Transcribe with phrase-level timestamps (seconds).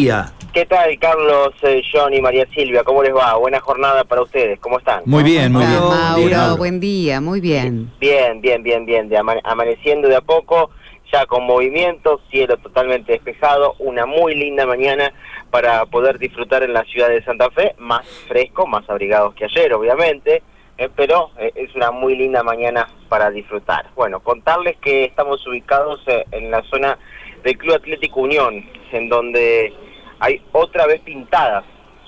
[0.00, 0.26] día.
[0.54, 2.84] ¿Qué tal, Carlos, eh, John y María Silvia?
[2.84, 3.34] ¿Cómo les va?
[3.34, 4.60] Buena jornada para ustedes.
[4.60, 5.02] ¿Cómo están?
[5.06, 5.80] Muy bien, muy bien.
[5.80, 7.90] Mauro, buen día, muy bien.
[7.98, 9.08] Bien, bien, bien, bien.
[9.08, 10.70] De ama- amaneciendo de a poco,
[11.12, 15.12] ya con movimiento, cielo totalmente despejado, una muy linda mañana
[15.50, 19.72] para poder disfrutar en la ciudad de Santa Fe, más fresco, más abrigados que ayer,
[19.74, 20.44] obviamente,
[20.78, 23.86] eh, pero eh, es una muy linda mañana para disfrutar.
[23.96, 26.96] Bueno, contarles que estamos ubicados eh, en la zona
[27.42, 29.72] del Club Atlético Unión, en donde
[30.20, 31.64] hay otra vez pintadas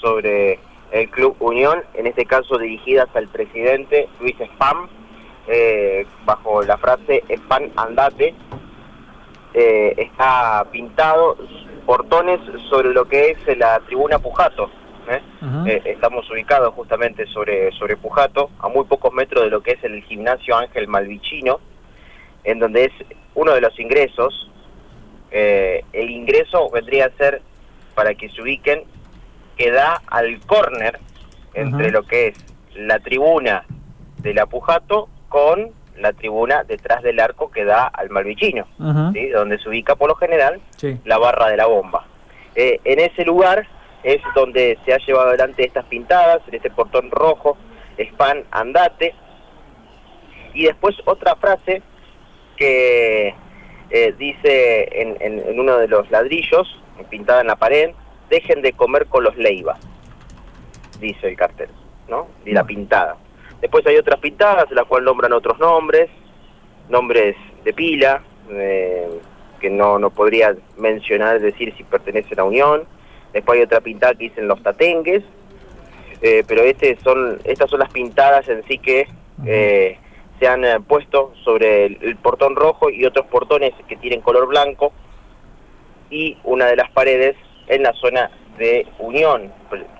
[0.00, 0.58] sobre
[0.90, 4.88] el Club Unión, en este caso dirigidas al presidente Luis Spam,
[5.48, 8.34] eh, bajo la frase Spam andate,
[9.54, 11.36] eh, está pintado
[11.86, 14.70] portones sobre lo que es la tribuna Pujato.
[15.08, 15.20] ¿eh?
[15.66, 19.84] Eh, estamos ubicados justamente sobre, sobre Pujato, a muy pocos metros de lo que es
[19.84, 21.60] el gimnasio Ángel Malvicino,
[22.44, 22.92] en donde es
[23.34, 24.50] uno de los ingresos.
[25.30, 27.42] Eh, el ingreso vendría a ser,
[27.94, 28.82] para que se ubiquen,
[29.56, 30.98] que da al córner
[31.54, 32.36] entre lo que es
[32.74, 33.64] la tribuna
[34.18, 38.08] de la Pujato con la tribuna detrás del arco que da al.
[39.12, 39.28] ¿sí?
[39.28, 40.98] donde se ubica por lo general Sí.
[41.04, 42.06] la barra de la bomba.
[42.54, 43.66] Eh, en ese lugar
[44.02, 47.56] es donde se ha llevado adelante estas pintadas, en este portón rojo,
[47.98, 49.14] Span Andate.
[50.54, 51.82] Y después otra frase
[52.56, 53.34] que
[53.90, 56.66] eh, dice en, en- en uno de los ladrillos,
[57.04, 57.90] pintada en la pared,
[58.30, 59.76] dejen de comer con los Leiva,
[61.00, 61.68] dice el cartel,
[62.08, 62.28] ¿no?
[62.44, 63.16] Y la pintada.
[63.60, 66.10] Después hay otras pintadas, en las cuales nombran otros nombres,
[66.88, 69.08] nombres de pila, eh,
[69.60, 72.84] que no, no podría mencionar, decir si pertenecen a Unión.
[73.32, 75.22] Después hay otra pintada que dicen los tatengues,
[76.20, 79.06] eh, pero este son, estas son las pintadas en sí que
[79.46, 79.98] eh,
[80.38, 84.48] se han eh, puesto sobre el, el portón rojo y otros portones que tienen color
[84.48, 84.92] blanco
[86.12, 87.34] y una de las paredes
[87.68, 89.50] en la zona de Unión,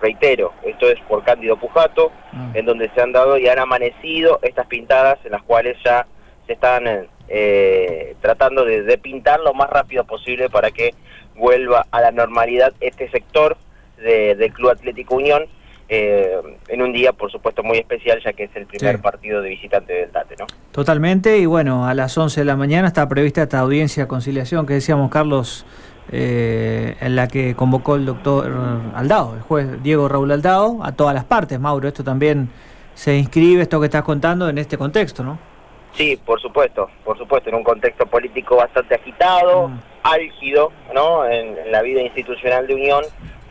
[0.00, 2.50] reitero, esto es por Cándido Pujato, Ah.
[2.54, 6.06] en donde se han dado y han amanecido estas pintadas en las cuales ya
[6.46, 10.94] se están eh, eh, tratando de, de pintar lo más rápido posible para que
[11.34, 13.56] vuelva a la normalidad este sector
[13.98, 15.46] de- del Club Atlético Unión
[15.88, 16.36] eh,
[16.68, 19.02] en un día, por supuesto, muy especial, ya que es el primer Sí.
[19.02, 20.46] partido de visitante del Tate, ¿no?
[20.72, 24.66] Totalmente, y bueno, a las 11 de la mañana está prevista esta audiencia de conciliación
[24.66, 25.64] que decíamos, Carlos,
[26.12, 28.50] eh, en la que convocó el doctor
[28.94, 31.58] Aldao, el juez Diego Raúl Aldao, a todas las partes.
[31.60, 32.48] Mauro, esto también
[32.94, 35.38] se inscribe, esto que estás contando, en este contexto, ¿no?
[35.92, 39.78] Sí, por supuesto, por supuesto, en un contexto político bastante agitado, Mm.
[40.02, 41.24] álgido, ¿no?
[41.26, 43.02] En, en la vida institucional de Unión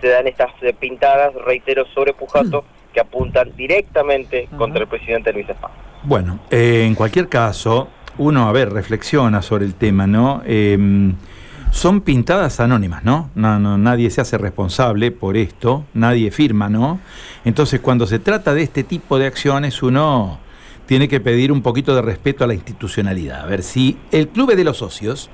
[0.00, 5.48] se dan estas eh, pintadas, reitero, sobre Pujato, que apuntan directamente contra el presidente Luis
[5.48, 5.70] Espán.
[6.04, 7.88] Bueno, eh, en cualquier caso,
[8.18, 10.42] uno, a ver, reflexiona sobre el tema, ¿no?
[10.44, 10.76] Eh,
[11.74, 13.30] son pintadas anónimas, ¿no?
[13.34, 17.00] No, no, Nadie se hace responsable por esto, nadie firma, ¿no?
[17.44, 20.38] Entonces, cuando se trata de este tipo de acciones, uno
[20.86, 23.40] tiene que pedir un poquito de respeto a la institucionalidad.
[23.40, 25.30] A ver, si el club es de los socios,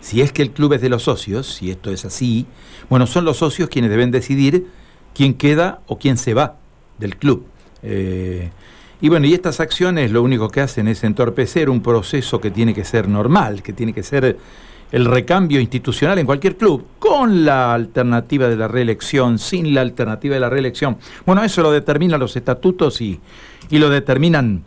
[0.00, 2.46] si es que el club es de los socios, si esto es así,
[2.88, 4.66] bueno, son los socios quienes deben decidir
[5.14, 6.56] quién queda o quién se va
[6.98, 7.46] del club.
[7.82, 8.50] Eh,
[9.02, 12.72] y bueno, y estas acciones lo único que hacen es entorpecer un proceso que tiene
[12.72, 14.38] que ser normal, que tiene que ser
[14.94, 20.34] el recambio institucional en cualquier club, con la alternativa de la reelección, sin la alternativa
[20.34, 20.98] de la reelección.
[21.26, 23.18] Bueno, eso lo determinan los estatutos y,
[23.70, 24.62] y lo determinan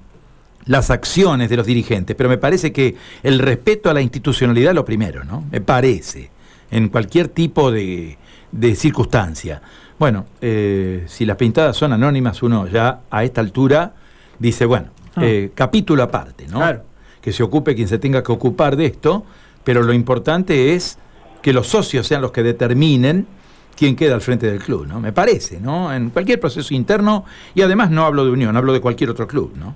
[0.65, 4.75] las acciones de los dirigentes, pero me parece que el respeto a la institucionalidad es
[4.75, 5.45] lo primero, ¿no?
[5.49, 6.29] Me parece,
[6.71, 8.17] en cualquier tipo de,
[8.51, 9.61] de circunstancia.
[9.97, 13.93] Bueno, eh, si las pintadas son anónimas, uno ya a esta altura
[14.39, 15.21] dice, bueno, Ah.
[15.23, 16.57] eh, capítulo aparte, ¿no?
[16.59, 16.83] Claro.
[17.21, 19.25] Que se ocupe quien se tenga que ocupar de esto,
[19.67, 20.97] pero lo importante es
[21.41, 23.27] que los socios sean los que determinen
[23.75, 25.01] quién queda al frente del club, ¿no?
[25.01, 25.93] Me parece, ¿no?
[25.93, 29.51] En cualquier proceso interno, y además no hablo de Unión, hablo de cualquier otro club,
[29.57, 29.75] ¿no?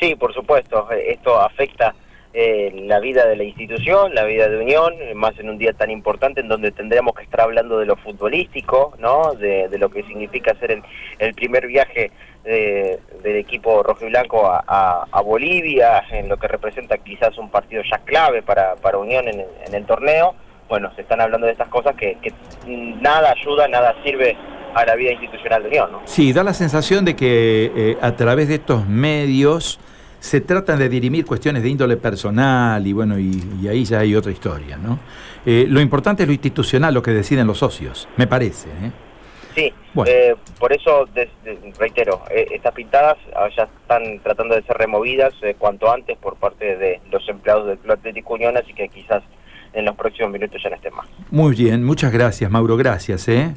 [0.00, 1.94] Sí, por supuesto, eh, esto afecta
[2.32, 5.72] eh, la vida de la institución, la vida de Unión, eh, más en un día
[5.74, 9.32] tan importante en donde tendremos que estar hablando de lo futbolístico, ¿no?
[9.34, 10.82] De, lo que significa hacer
[11.18, 12.10] el, primer viaje
[12.44, 17.36] de- del equipo rojo y blanco a, a- a Bolivia, en lo que representa quizás
[17.38, 19.40] un partido ya clave para, para Unión en,
[19.74, 20.34] el- torneo.
[20.68, 22.18] Bueno, se están hablando de estas cosas que,
[23.00, 24.36] nada ayuda, nada sirve
[24.74, 26.02] a la vida institucional de Unión, ¿no?
[26.04, 29.78] Sí, da la sensación de que eh, a través de estos medios
[30.18, 34.16] se tratan de dirimir cuestiones de índole personal y bueno, y, y ahí ya hay
[34.16, 34.98] otra historia, ¿no?
[35.46, 38.68] Eh, lo importante es lo institucional, lo que deciden los socios, me parece.
[38.68, 38.90] ¿eh?
[39.56, 40.12] Sí, Bueno.
[40.12, 41.28] eh, por eso, de-
[41.78, 46.36] reitero, eh, estas pintadas ah, ya están tratando de ser removidas eh, cuanto antes por
[46.36, 49.22] parte de los empleados del Club Atlético Unión, así que quizás
[49.72, 51.06] en los próximos minutos ya no estén más.
[51.30, 53.28] Muy bien, muchas gracias, Mauro, gracias.
[53.28, 53.54] ¿eh?